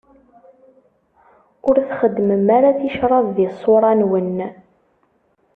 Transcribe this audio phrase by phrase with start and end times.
[1.67, 4.37] Ur txeddmem ara ticraḍ di ṣṣura-nwen.